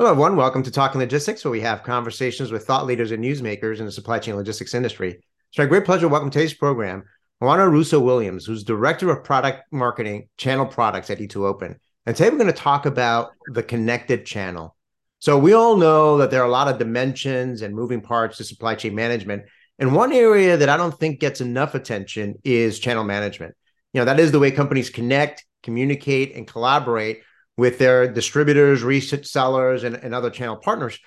[0.00, 0.36] Hello, everyone.
[0.36, 3.90] Welcome to Talking Logistics, where we have conversations with thought leaders and newsmakers in the
[3.90, 5.18] supply chain logistics industry.
[5.48, 7.02] It's my great pleasure to welcome today's program
[7.40, 11.74] Juana Russo Williams, who's Director of Product Marketing Channel Products at E2Open.
[12.06, 14.76] And today we're going to talk about the connected channel.
[15.18, 18.44] So we all know that there are a lot of dimensions and moving parts to
[18.44, 19.46] supply chain management.
[19.80, 23.56] And one area that I don't think gets enough attention is channel management.
[23.92, 27.22] You know, that is the way companies connect, communicate, and collaborate
[27.58, 30.98] with their distributors, resellers, and, and other channel partners.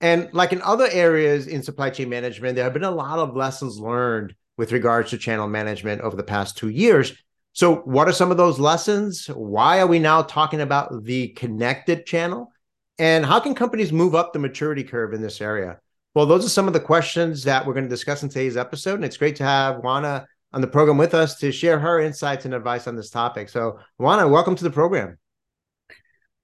[0.00, 3.36] And like in other areas in supply chain management, there have been a lot of
[3.36, 7.12] lessons learned with regards to channel management over the past two years.
[7.52, 9.26] So, what are some of those lessons?
[9.26, 12.52] Why are we now talking about the connected channel?
[12.98, 15.78] And how can companies move up the maturity curve in this area?
[16.14, 18.94] Well, those are some of the questions that we're going to discuss in today's episode.
[18.94, 22.46] And it's great to have Juana on the program with us to share her insights
[22.46, 23.50] and advice on this topic.
[23.50, 25.18] So, Juana, welcome to the program.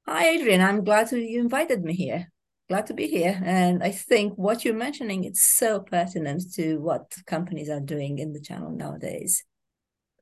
[0.07, 0.61] Hi, Adrian.
[0.61, 2.31] I'm glad you invited me here.
[2.69, 3.41] Glad to be here.
[3.43, 8.34] And I think what you're mentioning it's so pertinent to what companies are doing in
[8.34, 9.45] the channel nowadays.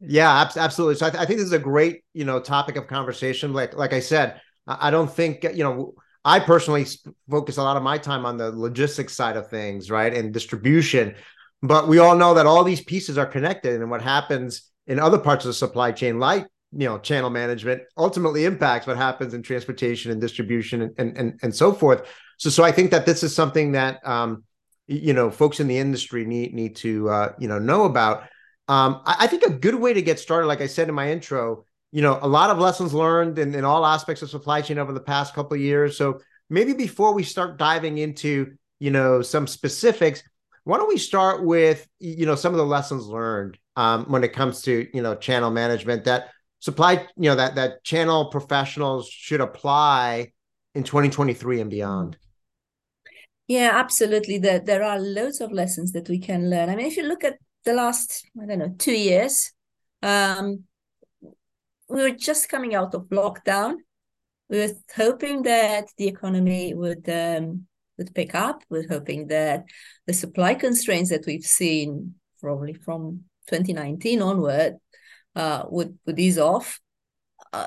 [0.00, 0.96] Yeah, absolutely.
[0.96, 3.52] So I, th- I think this is a great, you know, topic of conversation.
[3.52, 6.86] Like, like I said, I don't think, you know, I personally
[7.28, 11.16] focus a lot of my time on the logistics side of things, right, and distribution.
[11.60, 15.18] But we all know that all these pieces are connected, and what happens in other
[15.18, 19.42] parts of the supply chain, like you know channel management ultimately impacts what happens in
[19.42, 22.06] transportation and distribution and and and, so forth.
[22.38, 24.44] So so i think that this is something that um
[24.86, 28.24] you know folks in the industry need need to uh you know know about.
[28.68, 31.10] Um I, I think a good way to get started like i said in my
[31.10, 34.78] intro you know a lot of lessons learned in, in all aspects of supply chain
[34.78, 35.96] over the past couple of years.
[35.96, 40.22] So maybe before we start diving into you know some specifics
[40.64, 44.32] why don't we start with you know some of the lessons learned um, when it
[44.32, 46.28] comes to you know channel management that
[46.62, 50.32] supply, you know, that that channel professionals should apply
[50.76, 52.16] in 2023 and beyond?
[53.48, 54.38] Yeah, absolutely.
[54.38, 56.68] There, there are loads of lessons that we can learn.
[56.70, 59.52] I mean, if you look at the last, I don't know, two years,
[60.02, 60.62] um,
[61.88, 63.74] we were just coming out of lockdown.
[64.48, 67.66] We were hoping that the economy would um,
[67.98, 68.62] would pick up.
[68.70, 69.64] We we're hoping that
[70.06, 74.76] the supply constraints that we've seen probably from 2019 onward
[75.34, 76.80] uh, would would ease off.
[77.52, 77.66] Uh,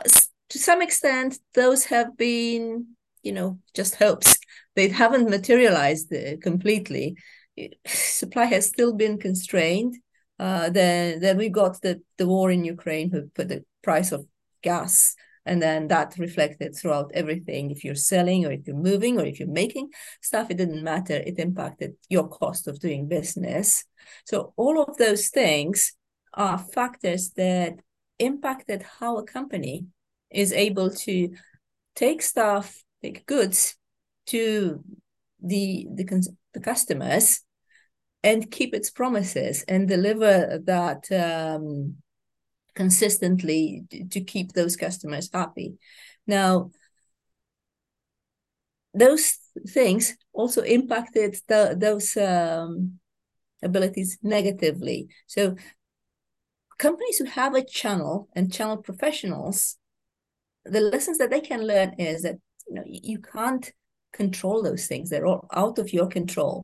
[0.49, 2.87] to some extent, those have been,
[3.23, 4.37] you know, just hopes.
[4.75, 7.17] They haven't materialized uh, completely.
[7.85, 9.95] Supply has still been constrained.
[10.37, 14.27] Uh, then, then we got the, the war in Ukraine, who put the price of
[14.61, 15.15] gas,
[15.45, 17.71] and then that reflected throughout everything.
[17.71, 19.89] If you're selling, or if you're moving, or if you're making
[20.21, 21.15] stuff, it didn't matter.
[21.15, 23.85] It impacted your cost of doing business.
[24.25, 25.93] So all of those things
[26.35, 27.79] are factors that
[28.19, 29.88] impacted how a company
[30.29, 31.34] is able to
[31.96, 33.75] take stuff, take goods
[34.28, 34.84] to
[35.41, 37.41] the the, the customers
[38.23, 41.96] and keep its promises and deliver that um,
[42.73, 45.75] consistently to keep those customers happy.
[46.25, 46.72] Now,
[48.94, 53.00] those things also impacted the, those um,
[53.62, 55.07] abilities negatively.
[55.28, 55.56] So
[56.77, 59.77] companies who have a channel and channel professionals,
[60.65, 62.37] the lessons that they can learn is that
[62.67, 63.71] you know you can't
[64.13, 66.63] control those things; they're all out of your control.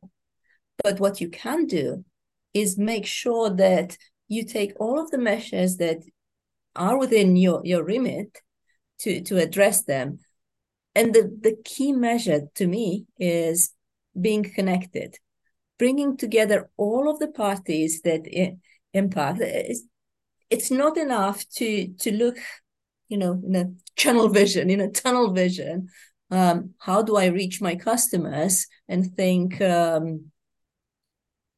[0.82, 2.04] But what you can do
[2.52, 3.96] is make sure that
[4.28, 5.98] you take all of the measures that
[6.74, 8.38] are within your your remit
[9.00, 10.18] to to address them.
[10.94, 13.74] And the the key measure to me is
[14.20, 15.16] being connected,
[15.78, 18.26] bringing together all of the parties that
[18.92, 19.38] impact
[20.70, 22.36] not enough to to look
[23.08, 25.88] you know in a channel vision in a tunnel vision
[26.30, 30.26] um, how do i reach my customers and think um,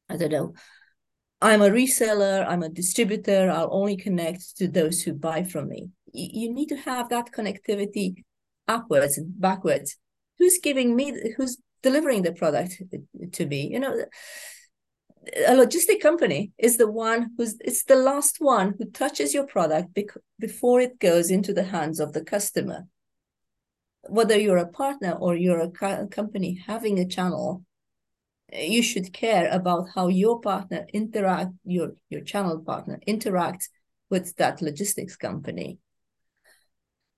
[0.09, 0.53] i don't know
[1.41, 5.89] i'm a reseller i'm a distributor i'll only connect to those who buy from me.
[6.15, 8.23] You need to have that connectivity
[8.67, 9.97] upwards and backwards.
[10.39, 12.81] Who's giving me who's delivering the product
[13.33, 13.69] to me?
[13.71, 14.05] You know
[15.47, 19.93] a logistic company is the one who's it's the last one who touches your product
[19.93, 22.87] bec- before it goes into the hands of the customer.
[24.07, 27.63] Whether you're a partner or you're a co- company having a channel
[28.53, 33.65] you should care about how your partner interact your your channel partner interacts
[34.09, 35.79] with that logistics company.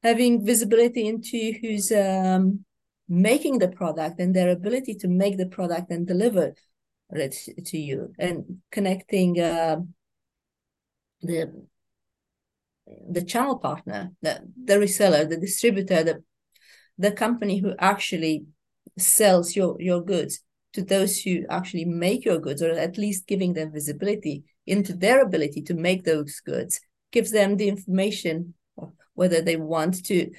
[0.04, 2.63] Having visibility into who's um,
[3.09, 6.54] making the product and their ability to make the product and deliver
[7.13, 8.13] to you.
[8.19, 9.77] And connecting uh,
[11.21, 11.68] the
[13.09, 16.24] the channel partner, the, the reseller, the distributor, the
[16.98, 18.45] the company who actually
[18.98, 20.42] sells your your goods
[20.74, 25.21] to those who actually make your goods or at least giving them visibility into their
[25.21, 26.81] ability to make those goods
[27.12, 28.54] gives them the information
[29.13, 30.30] whether they want to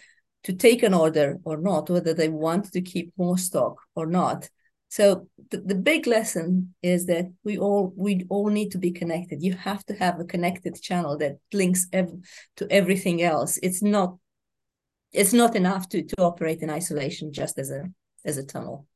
[0.44, 4.48] to take an order or not whether they want to keep more stock or not
[4.88, 9.42] so the, the big lesson is that we all we all need to be connected.
[9.42, 12.14] You have to have a connected channel that links ev-
[12.56, 13.58] to everything else.
[13.62, 14.16] It's not
[15.12, 17.84] it's not enough to to operate in isolation just as a
[18.24, 18.86] as a tunnel.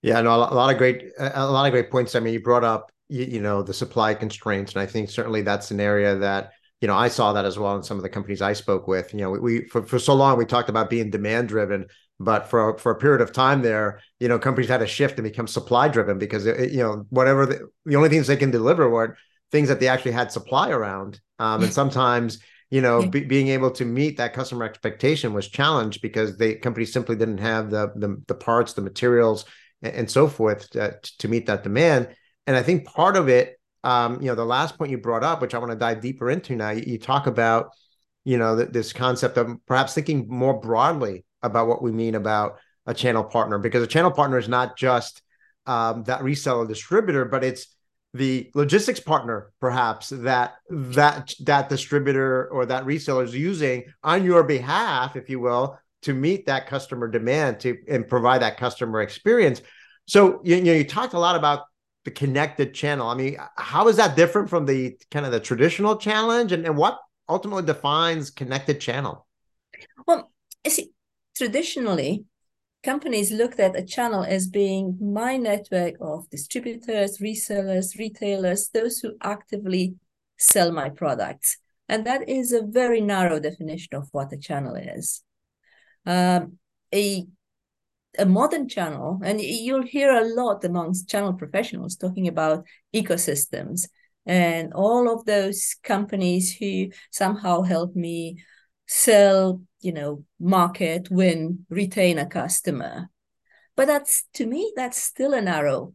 [0.00, 2.14] Yeah no a lot of great a lot of great points.
[2.14, 5.40] I mean you brought up you, you know the supply constraints and i think certainly
[5.40, 6.50] that's an area that
[6.80, 9.12] you know i saw that as well in some of the companies i spoke with.
[9.12, 11.86] You know we, we for, for so long we talked about being demand driven
[12.18, 15.24] but for for a period of time there you know companies had to shift and
[15.24, 18.88] become supply driven because it, you know whatever the, the only things they can deliver
[18.88, 19.16] were
[19.50, 21.20] things that they actually had supply around.
[21.38, 22.38] Um, and sometimes
[22.70, 26.92] you know be, being able to meet that customer expectation was challenged because the companies
[26.92, 29.44] simply didn't have the the, the parts the materials
[29.82, 32.08] and, and so forth to, to, meet that demand.
[32.46, 35.40] And i think part of it um, you know the last point you brought up
[35.40, 37.70] which i want to dive deeper into now you, you talk about
[38.24, 42.58] you know th- this concept of perhaps thinking more broadly about what we mean about
[42.86, 45.22] a channel partner because a channel partner is not just
[45.66, 47.66] um, that reseller distributor, but it's
[48.14, 54.42] the logistics partner perhaps that that that distributor or that reseller is using on your
[54.42, 59.60] behalf if you will to meet that customer demand to and provide that customer experience.
[60.06, 61.64] So you, you know you talked a lot about
[62.04, 63.08] the connected channel.
[63.08, 66.76] I mean how is that different from the kind of the traditional challenge and, and
[66.76, 66.98] what
[67.28, 69.26] ultimately defines connected channel?
[70.06, 70.30] Well
[70.66, 70.92] see
[71.36, 72.24] traditionally,
[72.82, 79.16] companies looked at a channel as being my network of distributors, resellers, retailers, those who
[79.22, 79.96] actively
[80.38, 81.58] sell my products.
[81.88, 85.22] And that is a very narrow definition of what a channel is.
[86.04, 86.58] Um,
[86.94, 87.26] a,
[88.18, 93.88] a modern channel, and you'll hear a lot amongst channel professionals talking about ecosystems
[94.24, 98.42] and all of those companies who somehow help me
[98.86, 103.08] sell you know market win retain a customer.
[103.76, 105.94] But that's to me that's still a narrow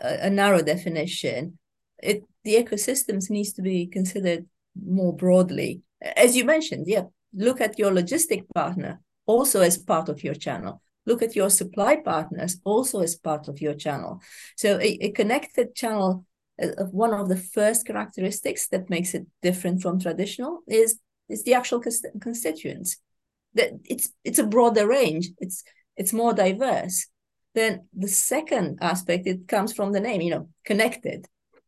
[0.00, 1.58] a, a narrow definition.
[2.02, 5.82] It the ecosystems needs to be considered more broadly.
[6.00, 10.80] As you mentioned yeah look at your logistic partner also as part of your channel.
[11.04, 14.20] Look at your supply partners also as part of your channel.
[14.56, 16.24] So a, a connected channel
[16.62, 20.98] uh, one of the first characteristics that makes it different from traditional is
[21.28, 21.80] is the actual
[22.20, 22.98] constituents
[23.58, 25.28] that it's it's a broader range.
[25.38, 25.62] It's
[25.96, 27.06] it's more diverse.
[27.54, 31.26] Then the second aspect it comes from the name you know connected.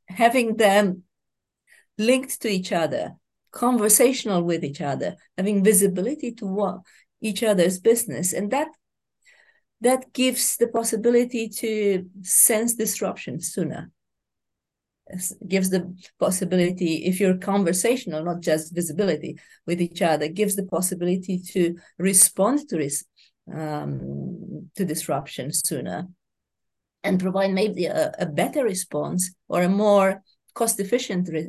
[0.08, 1.04] Having them
[1.98, 3.12] linked to each other
[3.52, 6.78] conversational with each other having visibility to what
[7.20, 8.32] each other's business.
[8.32, 8.68] And that
[9.80, 13.90] that gives the possibility to sense disruption sooner
[15.46, 21.38] gives the possibility if you're conversational not just visibility with each other gives the possibility
[21.38, 23.04] to respond to this
[23.52, 26.06] um, to disruption sooner
[27.02, 30.22] and provide maybe a, a better response or a more
[30.54, 31.48] cost efficient re,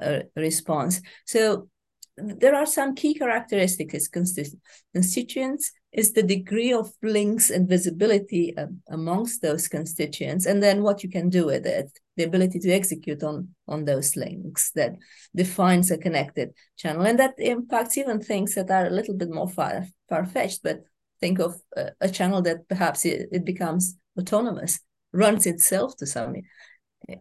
[0.00, 1.00] uh, response.
[1.24, 1.68] So
[2.16, 9.42] there are some key characteristics constituents is the degree of links and visibility uh, amongst
[9.42, 13.48] those constituents and then what you can do with it the ability to execute on
[13.68, 14.96] on those links that
[15.34, 17.06] defines a connected channel.
[17.06, 20.82] And that impacts even things that are a little bit more far far-fetched but
[21.20, 24.80] think of a, a channel that perhaps it, it becomes autonomous
[25.12, 26.34] runs itself to some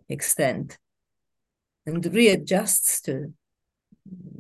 [0.10, 0.78] extent
[1.86, 3.34] and readjusts to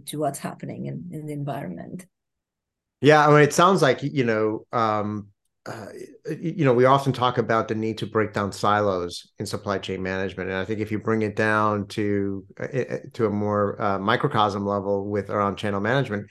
[0.06, 2.06] to what's happening in, in the environment.
[3.02, 5.28] Yeah i mean it sounds like you know um
[5.66, 5.88] uh,
[6.40, 10.04] you know, we often talk about the need to break down silos in supply chain
[10.04, 12.68] management, and I think if you bring it down to uh,
[13.14, 16.28] to a more uh, microcosm level with around channel management,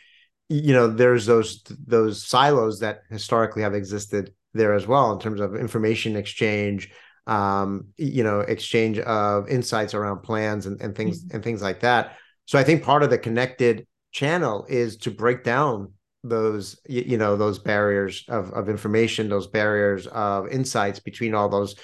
[0.48, 5.40] you know, there's those those silos that historically have existed there as well in terms
[5.40, 6.92] of information exchange,
[7.26, 11.34] um, you know, exchange of insights around plans and, and things mm-hmm.
[11.34, 12.16] and things like that.
[12.46, 15.93] So I think part of the connected channel is to break down
[16.24, 21.76] those you know those barriers of, of information those barriers of insights between all those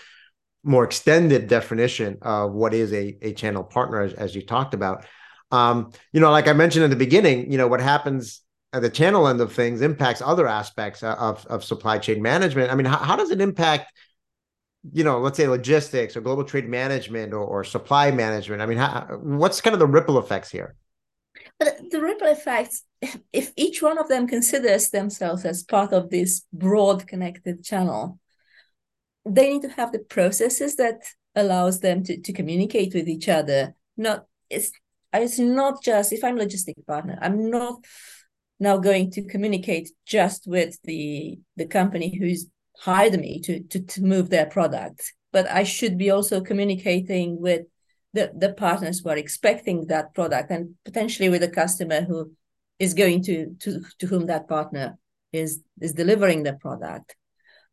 [0.65, 5.05] more extended definition of what is a, a channel partner as, as you talked about.
[5.53, 8.43] Um, you know like i mentioned in the beginning you know what happens
[8.73, 12.71] at the channel end of things impacts other aspects of, of supply chain management.
[12.71, 13.93] I mean how, how does it impact
[14.93, 18.63] you know let's say logistics or global trade management or, or supply management?
[18.63, 20.77] I mean how, what's kind of the ripple effects here?
[21.59, 22.85] But the ripple effects,
[23.33, 28.19] if each one of them considers themselves as part of this broad connected channel,
[29.25, 31.03] they need to have the processes that
[31.35, 33.75] allows them to, to communicate with each other.
[33.97, 34.73] Not it's
[35.13, 37.85] it's not just if I'm logistic partner, I'm not
[38.59, 42.47] now going to communicate just with the the company who's
[42.79, 47.63] hired me to to, to move their product, but I should be also communicating with
[48.13, 52.33] the, the partners who are expecting that product and potentially with a customer who
[52.81, 54.99] is going to to to whom that partner
[55.33, 57.15] is is delivering the product.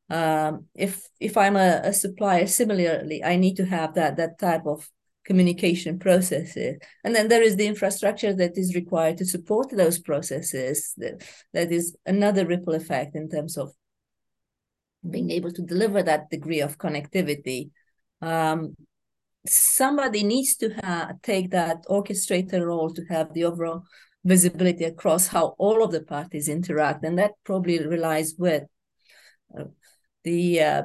[0.10, 4.66] Um, if if i'm a, a, supplier similarly i need to have that that type
[4.66, 4.90] of
[5.28, 6.78] communication processes.
[7.04, 11.22] And then there is the infrastructure that is required to support those processes that,
[11.54, 13.74] that is another ripple effect in terms of
[15.08, 17.72] being able to deliver that degree of connectivity.
[18.22, 18.76] Um,
[19.46, 20.70] somebody needs to
[21.24, 23.84] take that orchestrator role to have the overall
[24.28, 28.64] visibility across how all of the parties interact and that probably relies with
[29.58, 29.64] uh,
[30.24, 30.84] the uh,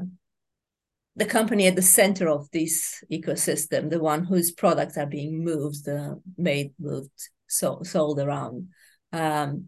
[1.17, 5.87] the company at the center of this ecosystem, the one whose products are being moved,
[5.87, 7.11] uh, made, moved,
[7.47, 8.69] so, sold around.
[9.13, 9.67] Um,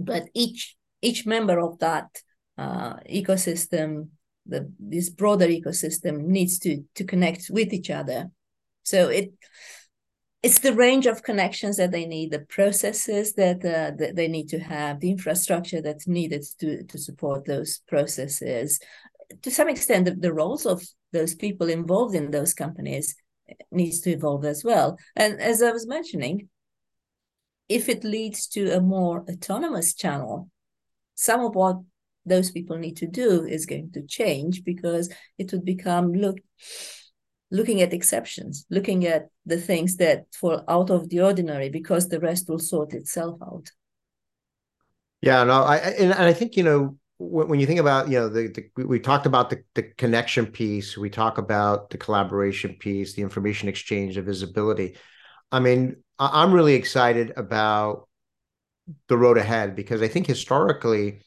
[0.00, 2.08] but each each member of that
[2.56, 4.08] uh, ecosystem,
[4.46, 8.30] the this broader ecosystem, needs to to connect with each other.
[8.82, 9.32] So it
[10.42, 14.48] it's the range of connections that they need, the processes that, uh, that they need
[14.50, 18.78] to have, the infrastructure that's needed to, to support those processes.
[19.42, 23.16] To some extent, the, the roles of those people involved in those companies
[23.72, 24.98] needs to evolve as well.
[25.16, 26.48] And as I was mentioning,
[27.68, 30.50] if it leads to a more autonomous channel,
[31.14, 31.78] some of what
[32.24, 36.38] those people need to do is going to change because it would become look
[37.50, 42.20] looking at exceptions, looking at the things that fall out of the ordinary because the
[42.20, 43.70] rest will sort itself out.
[45.20, 48.18] Yeah, no, I and, and I think you know when, when you think about you
[48.18, 52.76] know the, the we talked about the, the connection piece, we talk about the collaboration
[52.78, 54.96] piece, the information exchange, the visibility.
[55.50, 58.08] I mean, I'm really excited about
[59.08, 61.20] the road ahead because I think historically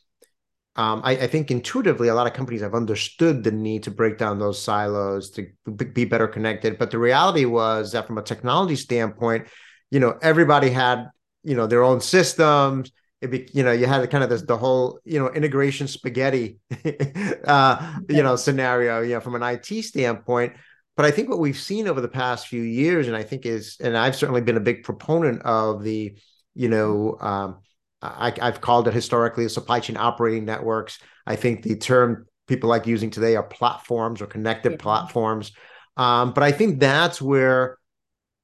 [0.76, 4.18] um, I, I, think intuitively a lot of companies have understood the need to break
[4.18, 5.48] down those silos to
[5.94, 6.80] be better connected.
[6.80, 9.48] But the reality was that from a technology standpoint
[9.92, 11.10] you know everybody had
[11.44, 12.92] you know their own systems.
[13.20, 16.60] It be, you know you had kind of this the whole you know integration spaghetti
[17.46, 20.54] uh, you know scenario you know from an IT standpoint.
[20.98, 23.78] But I think what we've seen over the past few years and I think is
[23.80, 26.18] and I've certainly been a big proponent of the
[26.56, 27.60] you know um,
[28.02, 31.00] I, have called it historically supply chain operating networks.
[31.28, 34.78] I think the term people like using today are platforms or connected yeah.
[34.80, 35.52] platforms.
[35.98, 37.78] Um, but I think that's where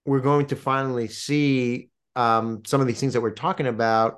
[0.05, 4.17] we're going to finally see um, some of these things that we're talking about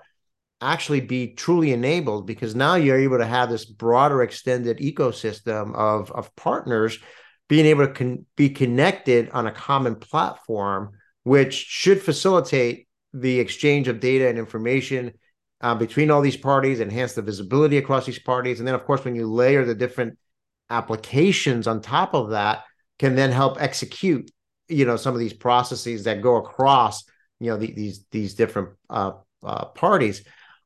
[0.62, 6.12] actually be truly enabled because now you're able to have this broader extended ecosystem of,
[6.12, 7.00] of partners
[7.48, 10.92] being able to con- be connected on a common platform,
[11.24, 15.14] which should facilitate the exchange of data and information
[15.62, 18.60] uh, between all these parties, enhance the visibility across these parties.
[18.60, 20.18] And then, of course, when you layer the different
[20.70, 22.64] applications on top of that,
[22.98, 24.30] can then help execute,
[24.68, 27.04] you know, some of these processes that go across,
[27.40, 29.14] you know, the, these these different uh,
[29.44, 30.24] uh, parties.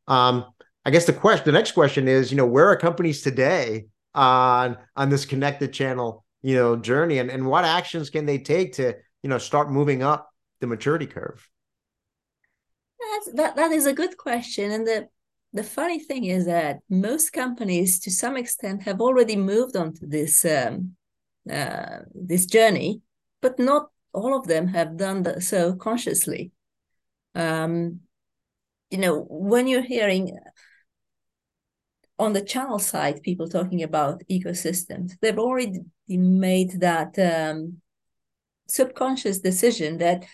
[0.08, 0.46] Um,
[0.86, 4.78] I guess the question, the next question is, you know, where are companies today on
[4.96, 8.96] on this connected channel, you know, journey, and and what actions can they take to,
[9.22, 11.48] you know, start moving up the maturity curve?
[13.14, 15.08] That's, that that is a good question, and the
[15.54, 20.08] the funny thing is that most companies, to some extent, have already moved on to
[20.08, 20.96] this um,
[21.52, 23.02] uh, this journey,
[23.42, 26.52] but not all of them have done that so consciously.
[27.36, 28.00] Um,
[28.90, 30.38] you know, when you're hearing
[32.20, 37.82] on the channel side people talking about ecosystems, they've already made that um,
[38.68, 40.26] subconscious decision that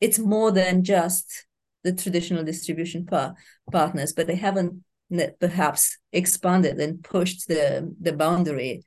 [0.00, 1.46] it's more than just
[1.82, 3.34] the traditional distribution par-
[3.70, 4.84] partners, but they haven't
[5.40, 8.82] perhaps expanded and pushed the, the boundary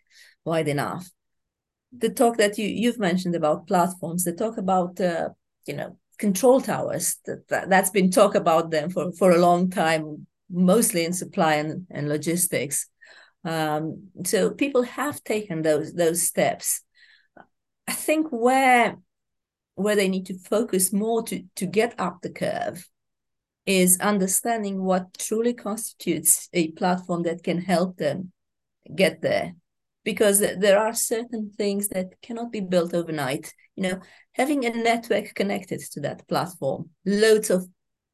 [0.45, 1.09] wide enough.
[1.97, 5.29] The talk that you, you've mentioned about platforms, the talk about, uh,
[5.65, 9.69] you know, control towers, that, that, that's been talk about them for, for a long
[9.69, 12.87] time, mostly in supply and, and logistics.
[13.45, 16.81] Um, so people have taken those those steps.
[17.87, 18.97] I think where
[19.75, 22.87] where they need to focus more to to get up the curve
[23.65, 28.31] is understanding what truly constitutes a platform that can help them
[28.95, 29.53] get there
[30.03, 33.99] because there are certain things that cannot be built overnight you know
[34.33, 37.67] having a network connected to that platform loads of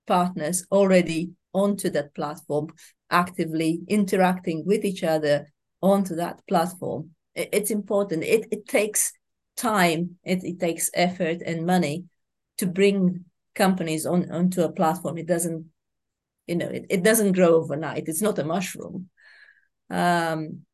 [0.06, 2.68] partners already onto that platform
[3.10, 5.48] actively interacting with each other
[5.82, 7.12] onto that platform.
[7.36, 8.24] It's important.
[8.24, 9.14] It it takes
[9.60, 10.18] time.
[10.24, 12.06] It, it takes effort and money
[12.58, 13.26] to bring
[13.56, 15.18] companies on onto a platform.
[15.18, 15.66] It doesn't,
[16.48, 18.08] you know, it, it doesn't grow overnight.
[18.08, 19.10] It's not a mushroom.
[19.90, 20.66] Um,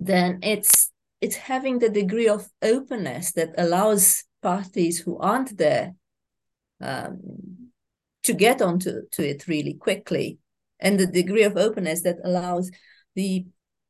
[0.00, 5.94] then it's it's having the degree of openness that allows parties who aren't there
[6.80, 7.70] um,
[8.24, 10.38] to get onto to it really quickly,
[10.80, 12.70] and the degree of openness that allows
[13.14, 13.46] the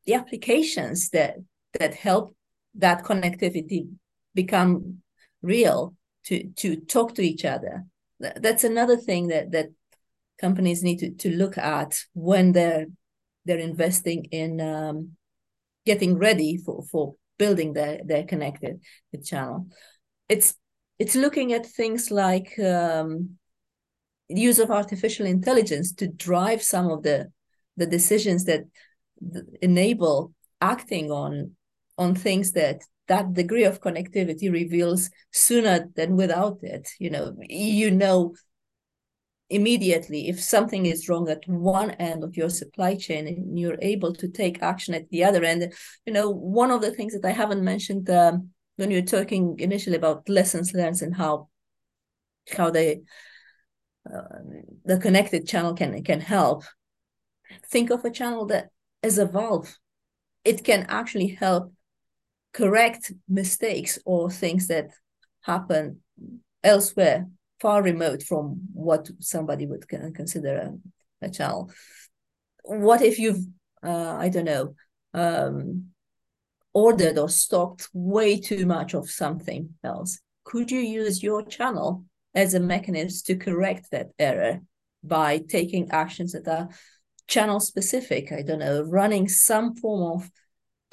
[0.07, 1.37] the applications that
[1.79, 2.37] that help
[2.77, 3.89] that connectivity
[4.35, 4.99] become
[5.43, 7.85] real to to talk to each other.
[8.19, 9.69] That's another thing that that
[10.41, 12.87] companies need to, to look at when they're
[13.45, 15.11] they're investing in um,
[15.85, 18.81] getting ready for for building their their connected
[19.25, 19.69] channel.
[20.29, 20.55] It's
[20.99, 23.37] it's looking at things like um,
[24.29, 27.31] use of artificial intelligence to drive some of the
[27.77, 28.65] the decisions that
[29.61, 31.57] enable acting on
[31.99, 37.37] on things that that degree of connectivity reveals sooner than without it you know.
[37.49, 38.35] You know
[39.51, 44.15] immediately if something is wrong at one end of your supply chain and you're able
[44.15, 45.73] to take action at the other end.
[46.07, 49.97] You know one of the things that i haven't mentioned um, when you're talking initially
[49.97, 51.49] about lessons learned and how
[52.57, 53.03] how they
[54.13, 54.39] uh,
[54.85, 56.65] the connected channel can can help
[57.67, 58.69] think of a channel that
[59.03, 59.79] is a valve
[60.45, 61.73] it can actually help
[62.55, 64.91] correct mistakes or things that
[65.43, 66.01] happen
[66.63, 67.27] elsewhere,
[67.61, 70.57] far remote from what somebody would consider
[71.21, 71.71] a, a channel.
[72.63, 73.45] What if you've,
[73.83, 74.75] uh, I don't know,
[75.13, 75.89] um,
[76.73, 80.21] ordered or stocked way too much of something else?
[80.45, 84.61] Could you use your channel as a mechanism to correct that error
[85.03, 86.69] by taking actions that are
[87.27, 88.33] channel specific?
[88.33, 90.31] I don't know, running some form of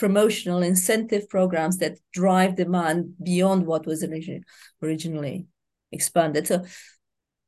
[0.02, 4.44] promotional incentive programs that drive demand beyond what was originally
[4.82, 5.46] originally
[5.92, 6.48] expanded.
[6.48, 6.66] So,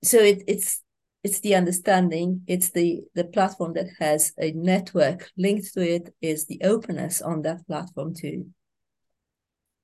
[0.04, 0.84] so it, it's
[1.24, 2.44] it's the understanding.
[2.46, 6.14] It's the the platform that has a network linked to it.
[6.22, 8.46] Is the openness on that platform to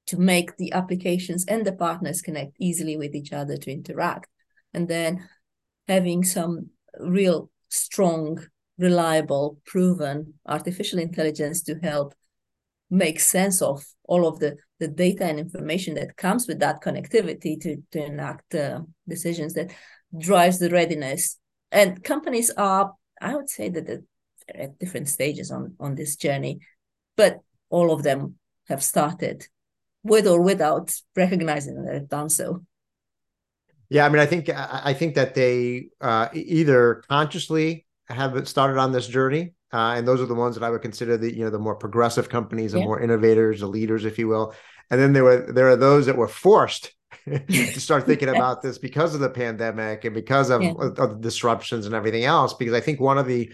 [0.06, 4.30] to make the applications and the partners connect easily with each other to interact,
[4.76, 5.28] and then
[5.88, 8.46] having some real strong
[8.78, 12.14] reliable proven artificial intelligence to help
[12.90, 17.60] make sense of all of the, the data and information that comes with that connectivity
[17.62, 19.72] to, to enact uh, decisions that
[20.18, 21.38] drives the readiness.
[21.72, 24.02] And companies are, I would say that they're
[24.56, 26.60] at different stages on, on this journey,
[27.16, 28.36] but all of them
[28.68, 29.48] have started
[30.04, 32.64] with or without recognizing that they've done so.
[33.90, 38.92] Yeah, I mean, I think I think that they uh, either consciously have started on
[38.92, 41.50] this journey uh, and those are the ones that I would consider the you know
[41.50, 42.86] the more progressive companies, the yeah.
[42.86, 44.54] more innovators, the leaders, if you will.
[44.90, 46.92] And then there were there are those that were forced
[47.26, 50.74] to start thinking about this because of the pandemic and because of, yeah.
[50.98, 52.54] of, disruptions and everything else.
[52.54, 53.52] Because I think one of the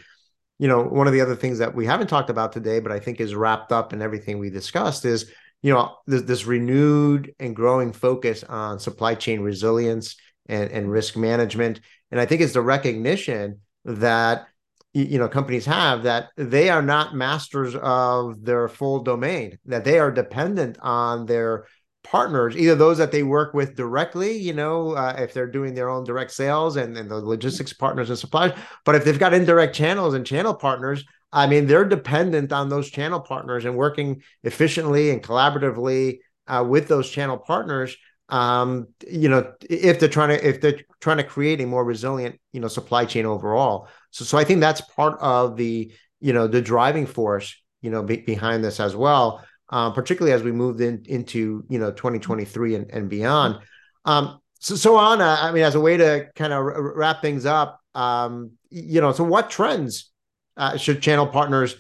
[0.60, 3.00] you know one of the other things that we haven't talked about today, but I
[3.00, 7.56] think is wrapped up in everything we discussed is you know this, this renewed and
[7.56, 10.16] growing focus on supply chain resilience
[10.48, 11.82] and, and risk management.
[12.12, 14.48] And I think it's the recognition that
[14.96, 20.00] you know companies have that they are not masters of their full domain that they
[20.00, 21.66] are dependent on their
[22.04, 25.90] partners either those that they work with directly you know uh, if they're doing their
[25.90, 28.54] own direct sales and, and the logistics partners and suppliers
[28.86, 31.04] but if they've got indirect channels and channel partners
[31.34, 36.88] i mean they're dependent on those channel partners and working efficiently and collaboratively uh, with
[36.88, 37.98] those channel partners
[38.30, 42.40] um, you know, if they're trying to if they're trying to create a more resilient,
[42.52, 43.88] you know, supply chain overall.
[44.10, 48.02] So, so I think that's part of the you know the driving force, you know,
[48.02, 49.46] be, behind this as well.
[49.70, 53.60] Um, particularly as we moved in into you know 2023 and, and beyond.
[54.06, 57.46] Um, so, so Juana, I mean, as a way to kind of r- wrap things
[57.46, 60.12] up, um, you know, so what trends
[60.58, 61.76] uh, should channel partners,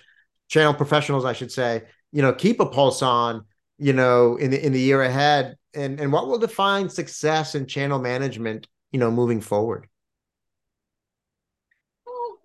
[0.49, 3.45] channel professionals, I should say, you know, keep a pulse on,
[3.79, 7.65] you know, in the in the year ahead and and what will define success in
[7.65, 9.89] channel management you know moving forward?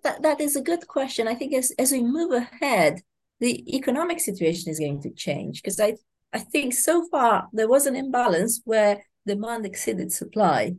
[0.03, 1.25] That, that is a good question.
[1.25, 2.99] I think as, as we move ahead
[3.39, 5.95] the economic situation is going to change because i
[6.31, 10.75] i think so far there was an imbalance where demand exceeded supply.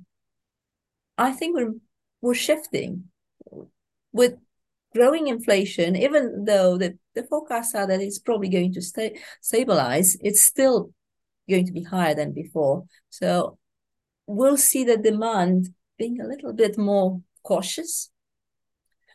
[1.16, 1.74] I think we're
[2.20, 3.04] we're shifting.
[4.12, 4.34] With
[4.94, 9.08] growing inflation even though the, the forecasts are that it's probably going to stay
[9.40, 10.92] stabilize it's still
[11.48, 12.84] going to be higher than before.
[13.08, 13.58] So
[14.36, 15.68] we'll see the demand
[15.98, 18.10] being a little bit more cautious.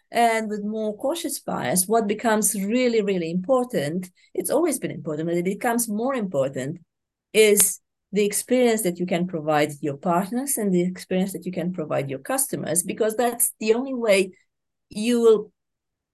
[0.10, 5.38] And with more cautious buyers, what becomes really, really important, it's always been important, but
[5.38, 6.80] it becomes more important,
[7.34, 7.82] is
[8.14, 12.10] the experience that you can provide your partners and the experience that you can provide
[12.10, 14.32] your customers, because that's the only way
[14.90, 15.52] you will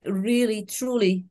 [0.06, 1.26] really, truly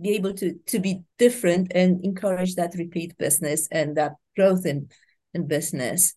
[0.00, 4.88] be able to, to be different and encourage that repeat business and that growth in,
[5.34, 6.14] in business.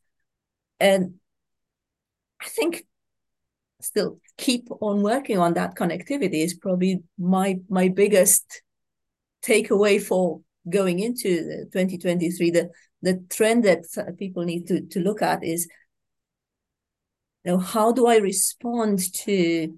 [0.80, 1.16] And
[2.42, 2.86] I think
[3.82, 8.62] still keep on working on that connectivity is probably my my biggest
[9.44, 12.70] takeaway for going into 2023 the
[13.04, 13.84] the trend that
[14.18, 15.68] people need to to look at is
[17.44, 19.78] you know how do i respond to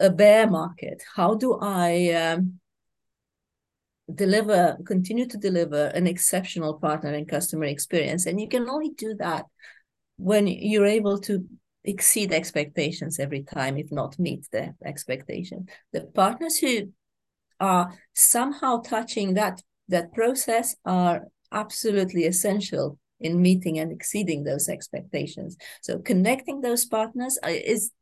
[0.00, 1.02] a bear market?
[1.14, 2.60] How do i um,
[4.14, 8.26] deliver continue to deliver an exceptional partner and customer experience?
[8.26, 9.46] And you can only do that
[10.16, 11.46] when you're able to
[11.84, 15.68] exceed expectations every time, if not meet the expectation.
[15.92, 16.92] The partners who
[17.60, 25.56] are somehow touching that that process are absolutely essential in meeting and exceeding those expectations.
[25.80, 27.92] So connecting those partners uh, is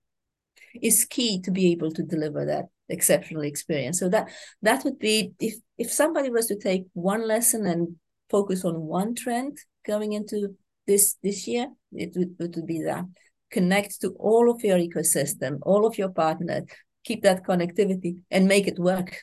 [0.80, 3.98] is key to be able to deliver that exceptional experience.
[3.98, 4.30] So that
[4.62, 7.96] that would be if if somebody was to take one lesson and
[8.30, 13.04] focus on one trend going into this this year, it would, it would be that
[13.50, 16.64] connect to all of your ecosystem, all of your partners,
[17.04, 19.22] keep that connectivity and make it work.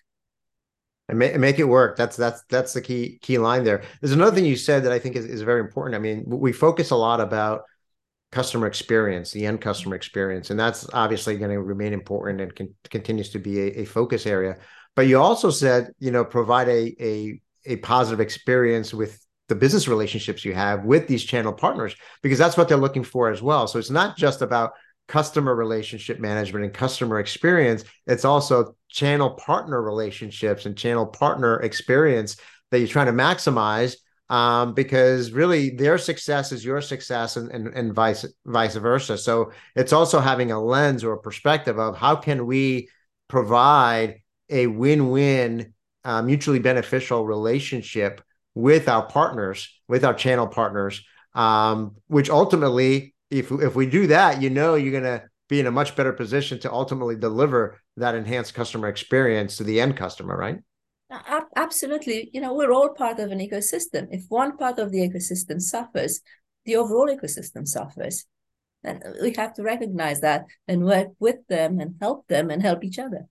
[1.10, 1.98] And make, make it work.
[1.98, 3.84] That's that's that's the key key line there.
[4.00, 5.96] There's another thing you said that I think is, is very important.
[5.96, 7.64] I mean, we focus a lot about
[8.32, 12.74] customer experience, the end customer experience, and that's obviously going to remain important and con-
[12.90, 14.58] continues to be a, a focus area.
[14.96, 19.20] But you also said, you know, provide a a a positive experience with
[19.52, 23.30] the business relationships you have with these channel partners because that's what they're looking for
[23.30, 23.68] as well.
[23.68, 24.72] So it's not just about
[25.10, 32.38] customer relationship management and customer experience, it's also channel partner relationships and channel partner experience
[32.70, 33.98] that you're trying to maximize
[34.30, 39.18] um, because really their success is your success and, and, and vice vice versa.
[39.18, 42.88] So it's also having a lens or a perspective of how can we
[43.28, 45.74] provide a win-win
[46.06, 48.22] uh, mutually beneficial relationship
[48.56, 54.42] with our partners, with our channel partners, um, which ultimately, if if we do that,
[54.42, 58.16] you know, you're going to be in a much better position to ultimately deliver that
[58.16, 60.60] enhanced customer experience to the end customer, right?
[61.56, 62.30] Absolutely.
[62.34, 64.08] You know, we're all part of an ecosystem.
[64.12, 66.22] If one part of the ecosystem suffers,
[66.66, 68.26] the overall ecosystem suffers.
[68.84, 72.84] And we have to recognize that and work with them and help them and help
[72.84, 73.28] each other.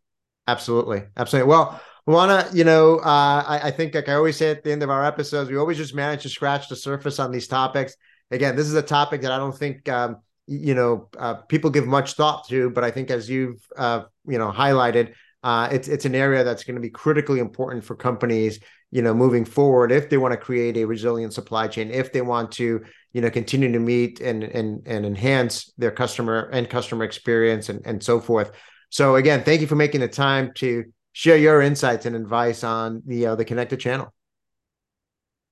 [0.46, 1.04] Absolutely.
[1.16, 1.48] Absolutely.
[1.48, 1.80] Well,
[2.11, 4.90] Juana, you know, uh, I, I, think like I always say at the end of
[4.90, 7.94] our episodes, we always just manage to scratch the surface on these topics.
[8.33, 10.16] Again, this is a topic that I don't think um,
[10.49, 14.38] you know uh, people give much thought to, but I think as you've uh, you
[14.38, 18.59] know highlighted, uh, it's it's an area that's going to be critically important for companies,
[18.90, 22.23] you know, moving forward if they want to create a resilient supply chain, if they
[22.23, 22.81] want to
[23.12, 27.83] you know continue to meet and and and enhance their customer and customer experience and
[27.85, 28.51] and so forth.
[28.88, 33.03] So again, thank you for making the time to share your insights and advice on
[33.07, 34.12] the uh, the connected channel.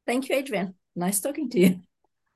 [0.06, 0.74] Thank you, Adrian.
[0.96, 1.80] Nice talking to you.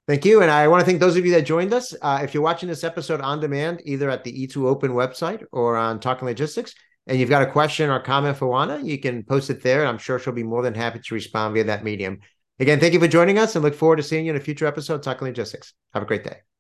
[0.09, 0.43] Thank you.
[0.43, 1.95] And I want to thank those of you that joined us.
[2.03, 5.77] Uh, if you're watching this episode on demand, either at the E2 Open website or
[5.77, 6.75] on Talking Logistics,
[7.07, 9.81] and you've got a question or comment for Juana, you can post it there.
[9.81, 12.19] And I'm sure she'll be more than happy to respond via that medium.
[12.59, 14.67] Again, thank you for joining us and look forward to seeing you in a future
[14.67, 15.73] episode of Talking Logistics.
[15.95, 16.52] Have a great day.